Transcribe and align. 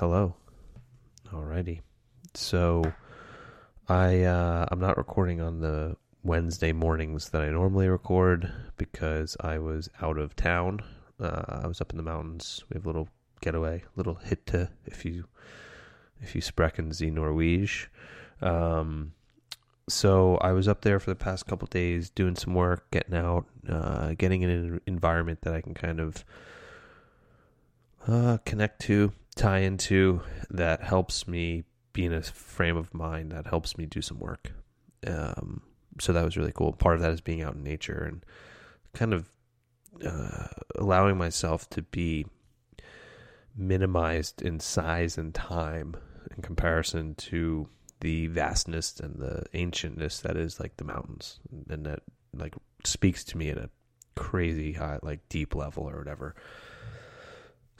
hello. 0.00 0.34
Alrighty. 1.30 1.82
So 2.32 2.90
I 3.86 4.22
uh, 4.22 4.64
I'm 4.70 4.80
not 4.80 4.96
recording 4.96 5.42
on 5.42 5.60
the 5.60 5.94
Wednesday 6.22 6.72
mornings 6.72 7.28
that 7.28 7.42
I 7.42 7.50
normally 7.50 7.86
record 7.86 8.50
because 8.78 9.36
I 9.40 9.58
was 9.58 9.90
out 10.00 10.16
of 10.16 10.34
town. 10.34 10.80
Uh, 11.20 11.42
I 11.46 11.66
was 11.66 11.82
up 11.82 11.90
in 11.90 11.98
the 11.98 12.02
mountains. 12.02 12.64
We 12.70 12.76
have 12.76 12.86
a 12.86 12.88
little 12.88 13.08
getaway, 13.42 13.84
little 13.94 14.14
hitte 14.14 14.70
if 14.86 15.04
you 15.04 15.26
if 16.22 16.34
you 16.34 16.40
sprechen 16.40 16.94
Sie 16.94 17.10
Norwegisch. 17.10 17.88
Um, 18.40 19.12
so 19.86 20.38
I 20.38 20.52
was 20.52 20.66
up 20.66 20.80
there 20.80 20.98
for 20.98 21.10
the 21.10 21.14
past 21.14 21.46
couple 21.46 21.66
days 21.66 22.08
doing 22.08 22.36
some 22.36 22.54
work, 22.54 22.90
getting 22.90 23.16
out, 23.16 23.44
uh, 23.68 24.14
getting 24.16 24.40
in 24.40 24.48
an 24.48 24.80
environment 24.86 25.40
that 25.42 25.52
I 25.52 25.60
can 25.60 25.74
kind 25.74 26.00
of 26.00 26.24
uh, 28.08 28.38
connect 28.46 28.80
to, 28.82 29.12
tie 29.40 29.60
into, 29.60 30.20
that 30.50 30.82
helps 30.82 31.26
me 31.26 31.64
be 31.92 32.04
in 32.04 32.12
a 32.12 32.22
frame 32.22 32.76
of 32.76 32.92
mind 32.92 33.32
that 33.32 33.46
helps 33.46 33.78
me 33.78 33.86
do 33.86 34.02
some 34.02 34.18
work. 34.18 34.52
Um, 35.06 35.62
so 35.98 36.12
that 36.12 36.24
was 36.24 36.36
really 36.36 36.52
cool. 36.52 36.72
Part 36.72 36.96
of 36.96 37.00
that 37.00 37.12
is 37.12 37.20
being 37.20 37.42
out 37.42 37.54
in 37.54 37.64
nature 37.64 38.04
and 38.06 38.24
kind 38.92 39.14
of 39.14 39.28
uh, 40.04 40.46
allowing 40.76 41.16
myself 41.16 41.68
to 41.70 41.82
be 41.82 42.26
minimized 43.56 44.42
in 44.42 44.60
size 44.60 45.16
and 45.16 45.34
time 45.34 45.96
in 46.36 46.42
comparison 46.42 47.14
to 47.14 47.66
the 48.00 48.26
vastness 48.28 49.00
and 49.00 49.16
the 49.16 49.44
ancientness 49.52 50.22
that 50.22 50.36
is 50.36 50.60
like 50.60 50.76
the 50.76 50.84
mountains 50.84 51.40
and 51.68 51.84
that 51.84 52.00
like 52.34 52.54
speaks 52.84 53.24
to 53.24 53.36
me 53.36 53.50
at 53.50 53.58
a 53.58 53.68
crazy 54.14 54.72
high 54.72 54.98
like 55.02 55.20
deep 55.28 55.54
level 55.54 55.88
or 55.88 55.98
whatever 55.98 56.34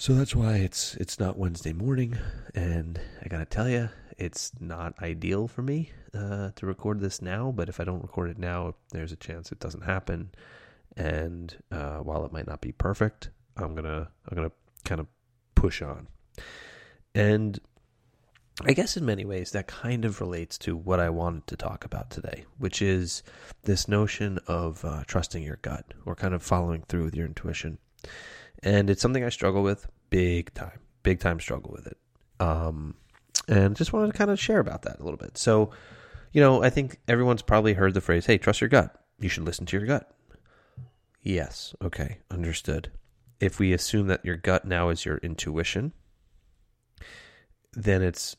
so 0.01 0.15
that's 0.15 0.35
why 0.35 0.55
it's 0.55 0.95
it's 0.95 1.21
not 1.21 1.37
wednesday 1.37 1.75
morning 1.75 2.17
and 2.55 2.99
i 3.23 3.29
gotta 3.29 3.45
tell 3.45 3.69
you 3.69 3.87
it's 4.17 4.51
not 4.59 4.95
ideal 5.03 5.47
for 5.47 5.61
me 5.61 5.91
uh, 6.15 6.49
to 6.57 6.65
record 6.65 7.01
this 7.01 7.21
now 7.21 7.53
but 7.55 7.69
if 7.69 7.79
i 7.79 7.85
don't 7.85 8.01
record 8.01 8.31
it 8.31 8.39
now 8.39 8.75
there's 8.93 9.13
a 9.13 9.17
chance 9.17 9.53
it 9.53 9.61
doesn't 9.61 9.83
happen 9.83 10.31
and 10.97 11.59
uh, 11.71 11.99
while 11.99 12.25
it 12.25 12.33
might 12.33 12.47
not 12.47 12.63
be 12.63 12.73
perfect 12.73 13.29
i'm 13.59 13.75
gonna 13.75 14.09
i'm 14.27 14.35
gonna 14.35 14.51
kind 14.87 15.03
of 15.03 15.07
push 15.55 15.83
on 15.83 16.07
and 17.15 17.61
I 18.63 18.75
guess 18.75 18.95
in 18.99 19.07
many 19.07 19.25
ways 19.25 19.53
that 19.53 19.67
kind 19.67 20.05
of 20.05 20.21
relates 20.21 20.59
to 20.59 20.77
what 20.77 21.01
I 21.01 21.09
wanted 21.09 21.47
to 21.47 21.57
talk 21.57 21.87
about 21.87 22.11
today, 22.11 22.45
which 22.59 22.83
is 22.83 23.23
this 23.63 23.89
notion 23.89 24.39
of 24.47 24.85
uh, 24.85 25.03
trusting 25.07 25.43
your 25.43 25.57
gut 25.63 25.95
or 26.05 26.15
kind 26.15 26.35
of 26.35 26.43
following 26.43 26.83
through 26.87 27.05
with 27.05 27.15
your 27.15 27.25
intuition. 27.25 27.79
And 28.63 28.91
it's 28.91 29.01
something 29.01 29.25
I 29.25 29.31
struggle 29.31 29.63
with 29.63 29.87
big 30.11 30.53
time, 30.55 30.81
big 31.03 31.21
time 31.21 31.41
struggle 31.41 31.73
with 31.73 31.87
it. 31.87 31.97
Um, 32.39 32.95
and 33.49 33.77
just 33.77 33.93
wanted 33.93 34.13
to 34.13 34.19
kind 34.19 34.31
of 34.31 34.39
share 34.39 34.59
about 34.59 34.83
that 34.83 35.01
a 35.01 35.03
little 35.03 35.19
bit. 35.19 35.39
So, 35.39 35.71
you 36.33 36.41
know, 36.41 36.63
I 36.63 36.71
think 36.71 36.99
everyone's 37.09 37.43
probably 37.43 37.75
heard 37.75 37.95
the 37.95 38.01
phrase, 38.01 38.27
hey, 38.27 38.39
trust 38.39 38.61
your 38.61 38.69
gut. 38.71 38.95
You 39.19 39.29
should 39.29 39.45
listen 39.45 39.67
to 39.67 39.77
your 39.77 39.87
gut. 39.87 40.11
Yes. 41.23 41.75
Okay. 41.83 42.19
Understood. 42.31 42.91
If 43.41 43.59
we 43.59 43.73
assume 43.73 44.09
that 44.09 44.25
your 44.25 44.37
gut 44.37 44.65
now 44.65 44.91
is 44.91 45.05
your 45.05 45.19
intuition, 45.19 45.93
then 47.73 48.03
it's 48.03 48.37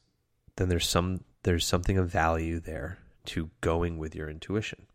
then 0.55 0.69
there's 0.69 0.87
some 0.87 1.23
there's 1.43 1.65
something 1.65 1.97
of 1.97 2.09
value 2.09 2.59
there 2.59 2.99
to 3.25 3.49
going 3.61 3.97
with 3.97 4.15
your 4.15 4.29
intuition. 4.29 4.85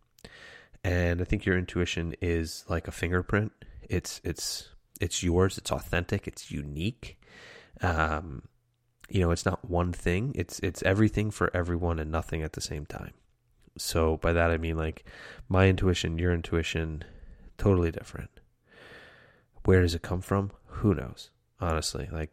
And 0.84 1.20
I 1.20 1.24
think 1.24 1.44
your 1.44 1.58
intuition 1.58 2.14
is 2.20 2.64
like 2.68 2.86
a 2.86 2.92
fingerprint. 2.92 3.52
It's 3.88 4.20
it's 4.22 4.68
it's 5.00 5.22
yours. 5.22 5.58
It's 5.58 5.72
authentic. 5.72 6.26
It's 6.26 6.50
unique. 6.50 7.18
Um, 7.80 8.42
you 9.08 9.20
know, 9.20 9.30
it's 9.30 9.46
not 9.46 9.68
one 9.68 9.92
thing. 9.92 10.32
It's 10.34 10.58
it's 10.60 10.82
everything 10.82 11.30
for 11.30 11.50
everyone 11.54 11.98
and 11.98 12.10
nothing 12.10 12.42
at 12.42 12.54
the 12.54 12.60
same 12.60 12.86
time. 12.86 13.12
So 13.78 14.16
by 14.16 14.32
that 14.32 14.50
I 14.50 14.56
mean 14.56 14.76
like 14.76 15.04
my 15.48 15.68
intuition, 15.68 16.18
your 16.18 16.32
intuition, 16.32 17.04
totally 17.58 17.90
different. 17.90 18.40
Where 19.64 19.82
does 19.82 19.94
it 19.94 20.02
come 20.02 20.20
from? 20.20 20.52
Who 20.66 20.94
knows? 20.94 21.30
Honestly, 21.60 22.08
like 22.10 22.30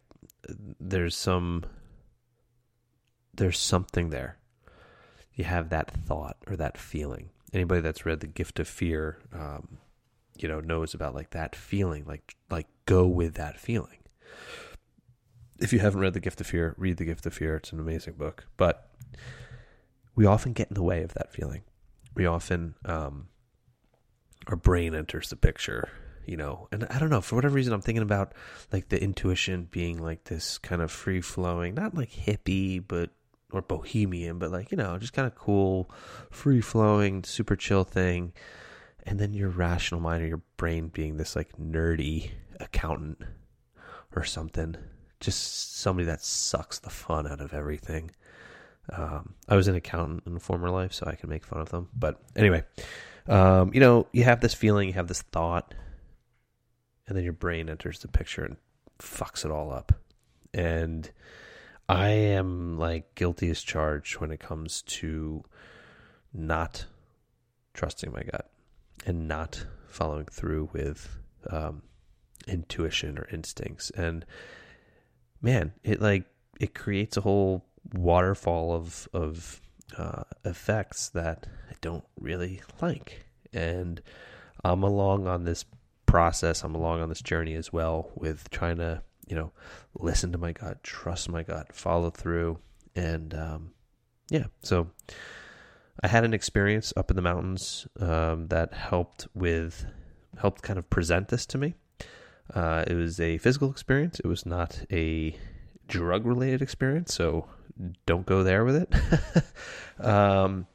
there's 0.80 1.16
some 1.16 1.64
there's 3.34 3.58
something 3.58 4.10
there. 4.10 4.38
You 5.34 5.44
have 5.44 5.70
that 5.70 5.90
thought 5.90 6.36
or 6.46 6.56
that 6.56 6.78
feeling. 6.78 7.30
Anybody 7.52 7.80
that's 7.80 8.06
read 8.06 8.20
The 8.20 8.26
Gift 8.26 8.58
of 8.58 8.68
Fear, 8.68 9.18
um, 9.32 9.78
you 10.36 10.48
know, 10.48 10.60
knows 10.60 10.94
about 10.94 11.14
like 11.14 11.30
that 11.30 11.54
feeling. 11.54 12.04
Like, 12.06 12.36
like 12.50 12.66
go 12.86 13.06
with 13.06 13.34
that 13.34 13.58
feeling. 13.58 13.98
If 15.60 15.72
you 15.72 15.78
haven't 15.78 16.00
read 16.00 16.14
The 16.14 16.20
Gift 16.20 16.40
of 16.40 16.46
Fear, 16.46 16.74
read 16.76 16.96
The 16.96 17.04
Gift 17.04 17.26
of 17.26 17.34
Fear. 17.34 17.56
It's 17.56 17.72
an 17.72 17.80
amazing 17.80 18.14
book. 18.14 18.46
But 18.56 18.90
we 20.14 20.26
often 20.26 20.52
get 20.52 20.68
in 20.68 20.74
the 20.74 20.82
way 20.82 21.02
of 21.02 21.14
that 21.14 21.32
feeling. 21.32 21.62
We 22.14 22.26
often, 22.26 22.74
um, 22.84 23.28
our 24.46 24.56
brain 24.56 24.94
enters 24.94 25.30
the 25.30 25.36
picture 25.36 25.88
you 26.26 26.36
know 26.38 26.68
and 26.72 26.86
i 26.88 26.98
don't 26.98 27.10
know 27.10 27.20
for 27.20 27.34
whatever 27.34 27.54
reason 27.54 27.72
i'm 27.72 27.82
thinking 27.82 28.02
about 28.02 28.32
like 28.72 28.88
the 28.88 29.02
intuition 29.02 29.68
being 29.70 30.02
like 30.02 30.24
this 30.24 30.56
kind 30.56 30.80
of 30.80 30.90
free 30.90 31.20
flowing 31.20 31.74
not 31.74 31.94
like 31.94 32.10
hippie 32.10 32.82
but 32.86 33.10
or 33.54 33.62
bohemian, 33.62 34.38
but 34.38 34.50
like, 34.50 34.70
you 34.70 34.76
know, 34.76 34.98
just 34.98 35.12
kind 35.12 35.26
of 35.26 35.34
cool, 35.34 35.90
free 36.30 36.60
flowing, 36.60 37.22
super 37.24 37.56
chill 37.56 37.84
thing. 37.84 38.32
And 39.06 39.18
then 39.18 39.34
your 39.34 39.50
rational 39.50 40.00
mind 40.00 40.22
or 40.22 40.26
your 40.26 40.42
brain 40.56 40.88
being 40.88 41.16
this 41.16 41.36
like 41.36 41.56
nerdy 41.58 42.30
accountant 42.60 43.18
or 44.14 44.24
something. 44.24 44.76
Just 45.20 45.78
somebody 45.78 46.06
that 46.06 46.22
sucks 46.22 46.78
the 46.78 46.90
fun 46.90 47.26
out 47.26 47.40
of 47.40 47.52
everything. 47.52 48.10
Um, 48.90 49.34
I 49.48 49.56
was 49.56 49.68
an 49.68 49.74
accountant 49.74 50.24
in 50.26 50.36
a 50.36 50.40
former 50.40 50.70
life, 50.70 50.92
so 50.92 51.06
I 51.06 51.14
can 51.14 51.30
make 51.30 51.44
fun 51.44 51.60
of 51.60 51.70
them. 51.70 51.88
But 51.94 52.20
anyway, 52.36 52.64
um, 53.26 53.72
you 53.72 53.80
know, 53.80 54.06
you 54.12 54.24
have 54.24 54.40
this 54.40 54.54
feeling, 54.54 54.88
you 54.88 54.94
have 54.94 55.08
this 55.08 55.22
thought, 55.22 55.74
and 57.06 57.16
then 57.16 57.24
your 57.24 57.32
brain 57.32 57.68
enters 57.68 58.00
the 58.00 58.08
picture 58.08 58.44
and 58.44 58.56
fucks 58.98 59.44
it 59.44 59.50
all 59.50 59.72
up. 59.72 59.92
And 60.52 61.10
I 61.88 62.08
am 62.08 62.78
like 62.78 63.14
guilty 63.14 63.50
as 63.50 63.62
charged 63.62 64.18
when 64.20 64.30
it 64.30 64.40
comes 64.40 64.82
to 64.82 65.44
not 66.32 66.86
trusting 67.72 68.12
my 68.12 68.22
gut 68.22 68.50
and 69.06 69.28
not 69.28 69.66
following 69.88 70.26
through 70.26 70.70
with 70.72 71.18
um, 71.50 71.82
intuition 72.46 73.18
or 73.18 73.28
instincts. 73.32 73.90
And 73.90 74.24
man, 75.40 75.72
it 75.82 76.00
like 76.00 76.24
it 76.60 76.74
creates 76.74 77.16
a 77.16 77.22
whole 77.22 77.64
waterfall 77.92 78.72
of 78.74 79.08
of 79.12 79.60
uh, 79.96 80.24
effects 80.44 81.10
that 81.10 81.46
I 81.70 81.74
don't 81.80 82.04
really 82.18 82.62
like. 82.80 83.24
And 83.52 84.00
I'm 84.64 84.82
along 84.82 85.26
on 85.26 85.44
this 85.44 85.64
process. 86.06 86.64
I'm 86.64 86.74
along 86.74 87.02
on 87.02 87.08
this 87.08 87.22
journey 87.22 87.54
as 87.54 87.72
well 87.72 88.10
with 88.16 88.50
trying 88.50 88.78
to 88.78 89.02
you 89.26 89.36
know, 89.36 89.52
listen 89.98 90.32
to 90.32 90.38
my 90.38 90.52
gut, 90.52 90.82
trust 90.82 91.28
my 91.28 91.42
gut, 91.42 91.74
follow 91.74 92.10
through. 92.10 92.58
And 92.94 93.34
um, 93.34 93.72
yeah, 94.30 94.46
so 94.62 94.88
I 96.04 96.06
had 96.06 96.24
an 96.24 96.34
experience 96.34 96.92
up 96.98 97.10
in 97.10 97.16
the 97.16 97.22
mountains 97.22 97.86
um, 97.98 98.48
that 98.48 98.74
helped 98.74 99.26
with, 99.34 99.86
helped 100.38 100.60
kind 100.60 100.78
of 100.78 100.90
present 100.90 101.28
this 101.28 101.46
to 101.46 101.56
me. 101.56 101.76
Uh, 102.54 102.84
it 102.86 102.92
was 102.92 103.18
a 103.20 103.38
physical 103.38 103.70
experience, 103.70 104.20
it 104.20 104.26
was 104.26 104.44
not 104.44 104.84
a 104.92 105.34
drug 105.88 106.26
related 106.26 106.60
experience. 106.60 107.14
So 107.14 107.48
don't 108.04 108.26
go 108.26 108.42
there 108.42 108.66
with 108.66 108.76
it. 108.76 110.04
um, 110.06 110.66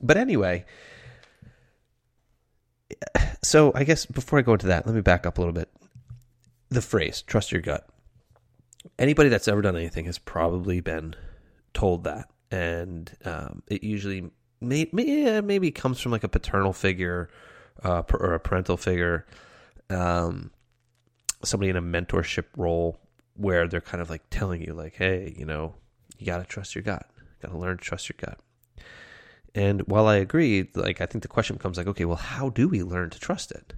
but 0.00 0.16
anyway, 0.16 0.64
so 3.42 3.72
I 3.74 3.84
guess 3.84 4.06
before 4.06 4.38
I 4.38 4.42
go 4.42 4.54
into 4.54 4.68
that, 4.68 4.86
let 4.86 4.94
me 4.94 5.02
back 5.02 5.26
up 5.26 5.36
a 5.36 5.42
little 5.42 5.52
bit. 5.52 5.68
The 6.70 6.80
phrase 6.80 7.20
"trust 7.20 7.52
your 7.52 7.60
gut." 7.60 7.86
anybody 8.98 9.28
that's 9.28 9.48
ever 9.48 9.60
done 9.60 9.76
anything 9.76 10.06
has 10.06 10.18
probably 10.18 10.80
been 10.80 11.14
told 11.74 12.04
that, 12.04 12.30
and 12.50 13.14
um, 13.26 13.62
it 13.66 13.82
usually 13.82 14.30
may, 14.60 14.88
may, 14.92 15.40
maybe 15.40 15.70
comes 15.70 16.00
from 16.00 16.12
like 16.12 16.24
a 16.24 16.28
paternal 16.28 16.72
figure 16.72 17.28
uh, 17.82 18.02
or 18.14 18.34
a 18.34 18.40
parental 18.40 18.76
figure, 18.76 19.26
um, 19.90 20.50
somebody 21.44 21.70
in 21.70 21.76
a 21.76 21.82
mentorship 21.82 22.46
role 22.56 22.98
where 23.34 23.68
they're 23.68 23.80
kind 23.80 24.00
of 24.00 24.10
like 24.10 24.22
telling 24.30 24.62
you 24.62 24.74
like, 24.74 24.94
hey, 24.94 25.34
you 25.38 25.46
know, 25.46 25.74
you 26.18 26.26
got 26.26 26.38
to 26.38 26.44
trust 26.44 26.74
your 26.74 26.82
gut, 26.82 27.08
got 27.40 27.52
to 27.52 27.58
learn 27.58 27.78
to 27.78 27.84
trust 27.84 28.08
your 28.08 28.16
gut. 28.18 28.38
And 29.54 29.82
while 29.82 30.06
I 30.06 30.16
agree, 30.16 30.68
like 30.74 31.00
I 31.00 31.06
think 31.06 31.22
the 31.22 31.28
question 31.28 31.56
becomes 31.56 31.78
like, 31.78 31.86
okay, 31.86 32.04
well, 32.04 32.16
how 32.16 32.50
do 32.50 32.68
we 32.68 32.82
learn 32.82 33.10
to 33.10 33.20
trust 33.20 33.52
it? 33.52 33.74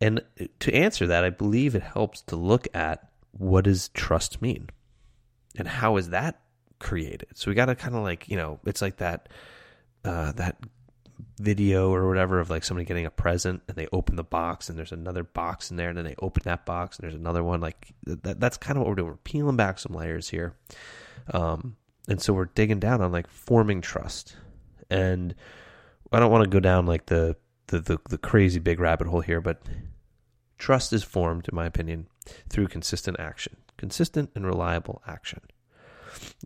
And 0.00 0.20
to 0.60 0.74
answer 0.74 1.06
that, 1.06 1.24
I 1.24 1.30
believe 1.30 1.74
it 1.74 1.82
helps 1.82 2.20
to 2.22 2.36
look 2.36 2.68
at 2.74 3.08
what 3.32 3.64
does 3.64 3.88
trust 3.88 4.42
mean 4.42 4.68
and 5.56 5.66
how 5.66 5.96
is 5.96 6.10
that 6.10 6.40
created. 6.78 7.28
So 7.34 7.50
we 7.50 7.54
got 7.54 7.66
to 7.66 7.74
kind 7.74 7.94
of 7.94 8.02
like, 8.02 8.28
you 8.28 8.36
know, 8.36 8.60
it's 8.66 8.82
like 8.82 8.98
that, 8.98 9.28
uh, 10.04 10.32
that 10.32 10.56
video 11.38 11.92
or 11.92 12.08
whatever 12.08 12.40
of 12.40 12.50
like 12.50 12.64
somebody 12.64 12.84
getting 12.84 13.06
a 13.06 13.10
present 13.10 13.62
and 13.68 13.76
they 13.76 13.86
open 13.92 14.16
the 14.16 14.24
box 14.24 14.68
and 14.68 14.78
there's 14.78 14.92
another 14.92 15.24
box 15.24 15.70
in 15.70 15.76
there 15.76 15.88
and 15.88 15.98
then 15.98 16.04
they 16.04 16.14
open 16.18 16.42
that 16.44 16.66
box 16.66 16.98
and 16.98 17.04
there's 17.04 17.18
another 17.18 17.42
one 17.42 17.60
like 17.60 17.94
that, 18.04 18.38
that's 18.40 18.56
kind 18.56 18.76
of 18.76 18.82
what 18.82 18.88
we're 18.88 18.96
doing. 18.96 19.08
We're 19.08 19.16
peeling 19.16 19.56
back 19.56 19.78
some 19.78 19.94
layers 19.94 20.28
here. 20.28 20.54
Um, 21.32 21.76
and 22.08 22.20
so 22.20 22.32
we're 22.32 22.46
digging 22.46 22.80
down 22.80 23.00
on 23.00 23.12
like 23.12 23.28
forming 23.28 23.80
trust. 23.80 24.36
And 24.90 25.34
i 26.12 26.20
don't 26.20 26.30
want 26.30 26.44
to 26.44 26.50
go 26.50 26.60
down 26.60 26.86
like 26.86 27.06
the, 27.06 27.36
the 27.68 27.80
the 27.80 27.98
the 28.08 28.18
crazy 28.18 28.58
big 28.60 28.80
rabbit 28.80 29.06
hole 29.06 29.20
here 29.20 29.40
but 29.40 29.62
trust 30.58 30.92
is 30.92 31.02
formed 31.02 31.46
in 31.50 31.54
my 31.54 31.66
opinion 31.66 32.06
through 32.48 32.68
consistent 32.68 33.18
action 33.18 33.56
consistent 33.76 34.30
and 34.34 34.46
reliable 34.46 35.02
action 35.06 35.40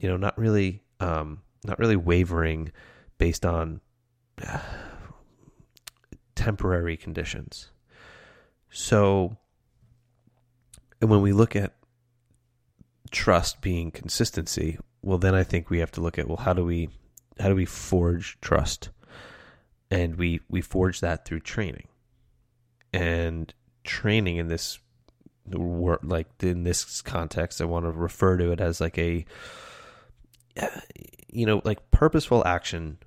you 0.01 0.09
know 0.09 0.17
not 0.17 0.37
really 0.39 0.83
um 1.01 1.43
not 1.65 1.79
really 1.79 1.97
wavering 1.97 2.73
based 3.19 3.45
on 3.45 3.81
temporary 6.35 6.97
conditions. 6.97 7.71
So, 8.71 9.37
and 11.01 11.11
when 11.11 11.21
we 11.21 11.33
look 11.33 11.55
at 11.55 11.75
trust 13.11 13.61
being 13.61 13.91
consistency, 13.91 14.79
well, 15.03 15.19
then 15.19 15.35
I 15.35 15.43
think 15.43 15.69
we 15.69 15.81
have 15.81 15.91
to 15.93 16.01
look 16.01 16.19
at 16.19 16.29
well, 16.29 16.39
how 16.39 16.53
do 16.53 16.65
we 16.65 16.89
how 17.39 17.49
do 17.49 17.55
we 17.55 17.67
forge 17.67 18.39
trust? 18.41 18.91
And 19.91 20.17
we 20.17 20.41
we 20.49 20.61
forge 20.61 21.01
that 21.01 21.25
through 21.25 21.41
training, 21.41 21.89
and 22.93 23.53
training 23.83 24.37
in 24.37 24.49
this 24.49 24.79
like 26.03 26.29
in 26.41 26.65
this 26.65 27.03
context, 27.03 27.61
I 27.61 27.65
want 27.65 27.85
to 27.87 27.91
refer 27.91 28.37
to 28.37 28.53
it 28.53 28.61
as 28.61 28.81
like 28.81 28.99
a 28.99 29.25
you 31.33 31.47
know 31.47 31.63
like 31.65 31.91
purposeful 31.91 32.45
action 32.47 32.99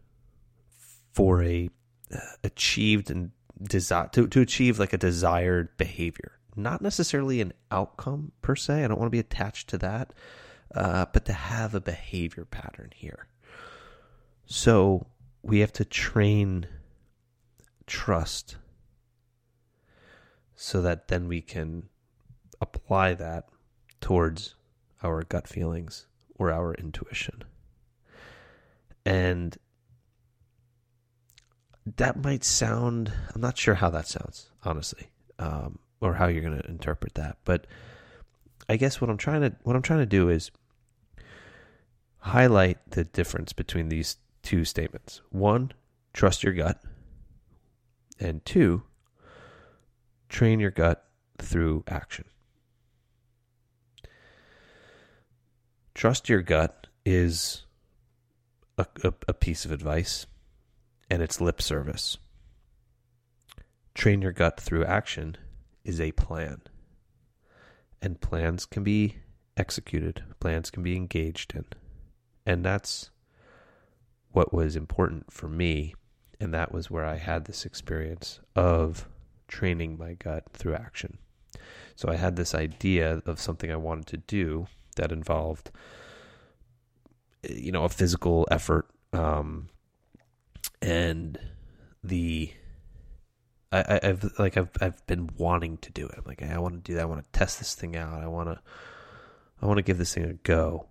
for 1.11 1.43
a 1.43 1.69
uh, 2.13 2.17
achieved 2.43 3.11
and 3.11 3.31
desire 3.61 4.07
to, 4.13 4.27
to 4.27 4.41
achieve 4.41 4.79
like 4.79 4.93
a 4.93 4.97
desired 4.97 5.75
behavior. 5.77 6.33
Not 6.55 6.81
necessarily 6.81 7.41
an 7.41 7.53
outcome 7.71 8.31
per 8.41 8.55
se. 8.55 8.83
I 8.83 8.87
don't 8.87 8.99
want 8.99 9.07
to 9.07 9.15
be 9.15 9.19
attached 9.19 9.69
to 9.69 9.77
that 9.79 10.13
uh, 10.73 11.05
but 11.11 11.25
to 11.25 11.33
have 11.33 11.75
a 11.75 11.81
behavior 11.81 12.45
pattern 12.45 12.91
here. 12.95 13.27
So 14.45 15.07
we 15.41 15.59
have 15.59 15.73
to 15.73 15.85
train 15.85 16.67
trust 17.85 18.57
so 20.55 20.81
that 20.81 21.07
then 21.07 21.27
we 21.27 21.41
can 21.41 21.89
apply 22.63 23.13
that 23.15 23.45
towards 24.01 24.55
our 25.03 25.23
gut 25.23 25.47
feelings 25.47 26.07
or 26.35 26.51
our 26.51 26.73
intuition. 26.73 27.43
And 29.05 29.55
that 31.97 32.23
might 32.23 32.45
sound 32.45 33.11
i'm 33.35 33.41
not 33.41 33.57
sure 33.57 33.73
how 33.73 33.89
that 33.89 34.07
sounds 34.07 34.49
honestly 34.63 35.09
um, 35.37 35.77
or 35.99 36.13
how 36.13 36.27
you're 36.27 36.41
going 36.41 36.57
to 36.57 36.69
interpret 36.69 37.13
that 37.15 37.35
but 37.43 37.67
i 38.69 38.77
guess 38.77 39.01
what 39.01 39.09
i'm 39.09 39.17
trying 39.17 39.41
to 39.41 39.53
what 39.63 39.75
i'm 39.75 39.81
trying 39.81 39.99
to 39.99 40.05
do 40.05 40.29
is 40.29 40.49
highlight 42.23 42.77
the 42.91 43.03
difference 43.03 43.51
between 43.51 43.89
these 43.89 44.15
two 44.43 44.63
statements. 44.63 45.21
One 45.29 45.71
trust 46.13 46.43
your 46.43 46.53
gut 46.53 46.81
and 48.19 48.43
two 48.45 48.83
train 50.29 50.59
your 50.59 50.71
gut 50.71 51.05
through 51.37 51.83
action 51.87 52.25
trust 55.93 56.29
your 56.29 56.41
gut 56.41 56.87
is 57.05 57.65
a, 58.77 58.85
a, 59.03 59.13
a 59.27 59.33
piece 59.33 59.65
of 59.65 59.71
advice 59.71 60.25
and 61.09 61.21
it's 61.21 61.41
lip 61.41 61.61
service. 61.61 62.17
Train 63.93 64.21
your 64.21 64.31
gut 64.31 64.59
through 64.59 64.85
action 64.85 65.37
is 65.83 66.01
a 66.01 66.11
plan. 66.13 66.61
And 68.01 68.19
plans 68.19 68.65
can 68.65 68.83
be 68.83 69.17
executed, 69.55 70.23
plans 70.39 70.71
can 70.71 70.83
be 70.83 70.95
engaged 70.95 71.53
in. 71.55 71.65
And 72.45 72.65
that's 72.65 73.11
what 74.31 74.53
was 74.53 74.75
important 74.75 75.31
for 75.31 75.47
me. 75.47 75.93
And 76.39 76.53
that 76.53 76.73
was 76.73 76.89
where 76.89 77.05
I 77.05 77.17
had 77.17 77.45
this 77.45 77.65
experience 77.65 78.39
of 78.55 79.07
training 79.47 79.97
my 79.97 80.15
gut 80.15 80.45
through 80.53 80.73
action. 80.73 81.19
So 81.95 82.09
I 82.09 82.15
had 82.15 82.35
this 82.35 82.55
idea 82.55 83.21
of 83.25 83.39
something 83.39 83.71
I 83.71 83.75
wanted 83.75 84.07
to 84.07 84.17
do 84.17 84.67
that 84.95 85.11
involved, 85.11 85.71
you 87.49 87.71
know, 87.71 87.83
a 87.83 87.89
physical 87.89 88.47
effort, 88.51 88.87
um, 89.11 89.69
and 90.81 91.39
the 92.03 92.51
I, 93.73 93.99
have 94.03 94.31
like 94.37 94.57
I've 94.57 94.69
I've 94.81 95.05
been 95.07 95.29
wanting 95.37 95.77
to 95.77 95.91
do 95.91 96.05
it. 96.05 96.15
I'm 96.17 96.23
like 96.25 96.43
I 96.43 96.59
want 96.59 96.75
to 96.75 96.81
do 96.81 96.95
that. 96.95 97.03
I 97.03 97.05
want 97.05 97.23
to 97.23 97.39
test 97.39 97.59
this 97.59 97.73
thing 97.73 97.95
out. 97.95 98.21
I 98.21 98.27
want 98.27 98.49
to 98.49 98.59
I 99.61 99.65
want 99.65 99.77
to 99.77 99.83
give 99.83 99.97
this 99.97 100.13
thing 100.13 100.25
a 100.25 100.33
go. 100.33 100.87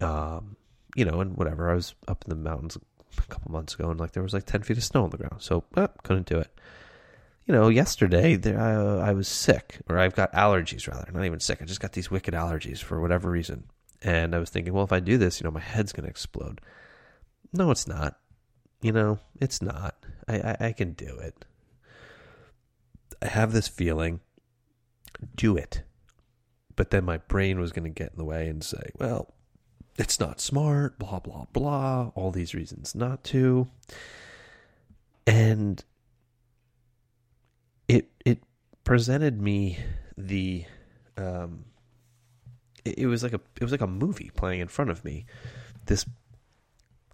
Um, 0.00 0.56
you 0.96 1.04
know, 1.04 1.20
and 1.20 1.36
whatever. 1.36 1.70
I 1.70 1.74
was 1.74 1.94
up 2.08 2.24
in 2.24 2.30
the 2.30 2.36
mountains 2.36 2.78
a 3.18 3.22
couple 3.26 3.52
months 3.52 3.74
ago, 3.74 3.90
and 3.90 4.00
like 4.00 4.12
there 4.12 4.22
was 4.22 4.32
like 4.32 4.46
ten 4.46 4.62
feet 4.62 4.78
of 4.78 4.84
snow 4.84 5.04
on 5.04 5.10
the 5.10 5.18
ground, 5.18 5.42
so 5.42 5.64
uh, 5.76 5.88
couldn't 6.02 6.26
do 6.26 6.38
it. 6.38 6.50
You 7.46 7.54
know, 7.54 7.68
yesterday 7.68 8.36
there 8.36 8.58
I, 8.58 8.74
uh, 8.74 8.96
I 9.06 9.12
was 9.12 9.28
sick, 9.28 9.80
or 9.88 9.98
I've 9.98 10.14
got 10.14 10.32
allergies 10.32 10.88
rather. 10.88 11.10
Not 11.12 11.24
even 11.24 11.40
sick. 11.40 11.60
I 11.60 11.66
just 11.66 11.80
got 11.80 11.92
these 11.92 12.10
wicked 12.10 12.34
allergies 12.34 12.82
for 12.82 13.00
whatever 13.00 13.30
reason, 13.30 13.64
and 14.02 14.34
I 14.34 14.38
was 14.38 14.50
thinking, 14.50 14.72
well, 14.72 14.84
if 14.84 14.92
I 14.92 15.00
do 15.00 15.18
this, 15.18 15.40
you 15.40 15.44
know, 15.44 15.50
my 15.50 15.60
head's 15.60 15.92
gonna 15.92 16.08
explode. 16.08 16.60
No, 17.52 17.70
it's 17.70 17.86
not. 17.86 18.18
You 18.80 18.92
know, 18.92 19.18
it's 19.40 19.62
not. 19.62 19.94
I, 20.26 20.36
I, 20.36 20.56
I 20.66 20.72
can 20.72 20.92
do 20.92 21.18
it. 21.18 21.44
I 23.22 23.28
have 23.28 23.52
this 23.52 23.68
feeling. 23.68 24.20
Do 25.36 25.56
it. 25.56 25.82
But 26.76 26.90
then 26.90 27.04
my 27.04 27.18
brain 27.18 27.60
was 27.60 27.72
going 27.72 27.84
to 27.84 27.90
get 27.90 28.12
in 28.12 28.18
the 28.18 28.24
way 28.24 28.48
and 28.48 28.62
say, 28.62 28.90
well, 28.98 29.32
it's 29.96 30.18
not 30.18 30.40
smart, 30.40 30.98
blah, 30.98 31.20
blah, 31.20 31.46
blah, 31.52 32.10
all 32.14 32.30
these 32.30 32.54
reasons 32.54 32.94
not 32.94 33.22
to. 33.24 33.68
And 35.26 35.82
it 37.94 38.10
it 38.24 38.42
presented 38.82 39.40
me 39.40 39.78
the 40.18 40.64
um 41.16 41.64
it, 42.84 42.98
it 42.98 43.06
was 43.06 43.22
like 43.22 43.32
a 43.32 43.40
it 43.60 43.62
was 43.62 43.70
like 43.70 43.80
a 43.80 43.86
movie 43.86 44.30
playing 44.34 44.60
in 44.60 44.68
front 44.68 44.90
of 44.90 45.04
me. 45.04 45.26
This 45.86 46.04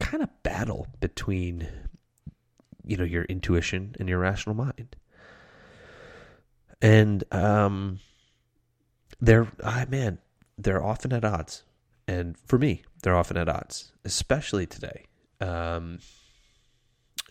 kind 0.00 0.22
of 0.22 0.30
battle 0.42 0.86
between 1.00 1.68
you 2.84 2.96
know 2.96 3.04
your 3.04 3.24
intuition 3.24 3.94
and 4.00 4.08
your 4.08 4.18
rational 4.18 4.54
mind. 4.54 4.96
And 6.80 7.24
um 7.30 8.00
they're 9.20 9.48
ah, 9.62 9.84
man 9.88 10.18
they're 10.56 10.82
often 10.82 11.12
at 11.12 11.24
odds. 11.24 11.64
And 12.08 12.38
for 12.46 12.58
me 12.58 12.84
they're 13.02 13.16
often 13.16 13.36
at 13.36 13.48
odds 13.50 13.92
especially 14.04 14.66
today. 14.66 15.04
Um 15.42 15.98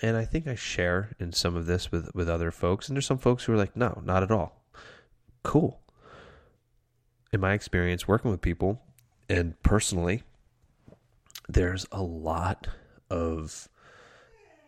and 0.01 0.17
i 0.17 0.25
think 0.25 0.47
i 0.47 0.55
share 0.55 1.15
in 1.19 1.31
some 1.31 1.55
of 1.55 1.65
this 1.65 1.91
with 1.91 2.13
with 2.13 2.29
other 2.29 2.51
folks 2.51 2.87
and 2.87 2.95
there's 2.95 3.05
some 3.05 3.17
folks 3.17 3.43
who 3.43 3.53
are 3.53 3.57
like 3.57 3.75
no 3.75 4.01
not 4.03 4.23
at 4.23 4.31
all 4.31 4.63
cool 5.43 5.81
in 7.31 7.39
my 7.39 7.53
experience 7.53 8.07
working 8.07 8.31
with 8.31 8.41
people 8.41 8.81
and 9.29 9.61
personally 9.63 10.23
there's 11.47 11.85
a 11.91 12.01
lot 12.01 12.67
of 13.09 13.67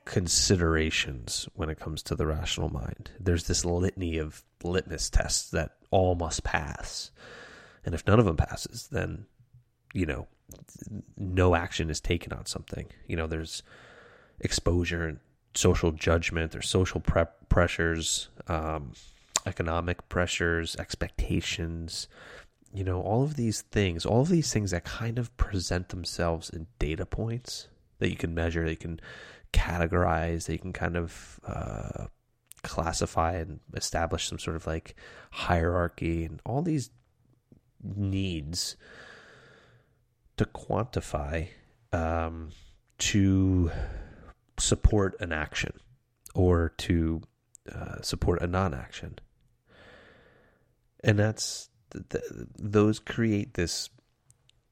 considerations 0.05 1.47
when 1.53 1.69
it 1.69 1.79
comes 1.79 2.01
to 2.03 2.15
the 2.15 2.25
rational 2.25 2.69
mind. 2.69 3.11
There's 3.19 3.45
this 3.45 3.63
litany 3.63 4.17
of 4.17 4.43
litmus 4.63 5.09
tests 5.09 5.49
that 5.51 5.75
all 5.91 6.15
must 6.15 6.43
pass. 6.43 7.11
And 7.85 7.93
if 7.95 8.05
none 8.05 8.19
of 8.19 8.25
them 8.25 8.37
passes, 8.37 8.89
then, 8.91 9.25
you 9.93 10.05
know, 10.05 10.27
no 11.17 11.55
action 11.55 11.89
is 11.89 12.01
taken 12.01 12.33
on 12.33 12.45
something. 12.45 12.87
You 13.07 13.15
know, 13.15 13.27
there's 13.27 13.63
exposure 14.41 15.07
and 15.07 15.19
social 15.53 15.91
judgment, 15.91 16.55
or 16.55 16.61
social 16.61 16.99
pre- 16.99 17.23
pressures, 17.49 18.29
um, 18.47 18.91
economic 19.45 20.07
pressures, 20.09 20.75
expectations, 20.75 22.07
you 22.73 22.83
know, 22.83 23.01
all 23.01 23.23
of 23.23 23.35
these 23.35 23.61
things, 23.61 24.05
all 24.05 24.21
of 24.21 24.29
these 24.29 24.51
things 24.51 24.71
that 24.71 24.83
kind 24.85 25.19
of 25.19 25.35
present 25.37 25.89
themselves 25.89 26.49
in 26.49 26.67
data 26.79 27.05
points 27.05 27.67
that 27.99 28.09
you 28.09 28.15
can 28.15 28.33
measure, 28.33 28.63
that 28.63 28.71
you 28.71 28.77
can 28.77 28.99
categorize, 29.53 30.45
that 30.45 30.53
you 30.53 30.59
can 30.59 30.73
kind 30.73 30.95
of 30.95 31.39
uh, 31.45 32.05
classify 32.63 33.33
and 33.33 33.59
establish 33.73 34.27
some 34.27 34.39
sort 34.39 34.55
of 34.55 34.65
like 34.65 34.95
hierarchy, 35.31 36.23
and 36.23 36.41
all 36.45 36.61
these 36.61 36.89
needs 37.83 38.77
to 40.37 40.45
quantify 40.45 41.47
um, 41.91 42.49
to 42.97 43.71
support 44.57 45.15
an 45.19 45.31
action 45.31 45.73
or 46.33 46.69
to 46.77 47.21
uh, 47.73 48.01
support 48.01 48.41
a 48.41 48.47
non 48.47 48.73
action. 48.73 49.19
And 51.03 51.17
that's 51.17 51.69
th- 52.09 52.23
those 52.57 52.99
create 52.99 53.53
this 53.55 53.89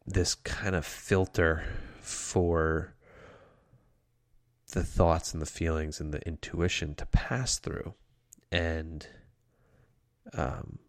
this 0.06 0.36
kind 0.36 0.76
of 0.76 0.86
filter 0.86 1.64
for 2.02 2.96
the 4.72 4.84
thoughts 4.84 5.34
and 5.34 5.42
the 5.42 5.48
feelings 5.48 6.00
and 6.00 6.14
the 6.14 6.26
intuition 6.28 6.96
to 6.96 7.06
pass 7.08 7.58
through 7.58 7.94
and 8.52 9.08
um 10.34 10.80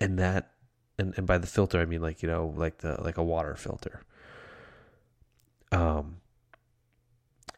and 0.00 0.18
that 0.18 0.52
and, 0.98 1.14
and 1.16 1.26
by 1.26 1.38
the 1.38 1.46
filter 1.46 1.80
I 1.80 1.84
mean 1.84 2.02
like 2.02 2.22
you 2.22 2.28
know 2.28 2.52
like 2.56 2.78
the 2.78 3.00
like 3.02 3.18
a 3.18 3.22
water 3.22 3.54
filter 3.54 4.02
um 5.72 6.19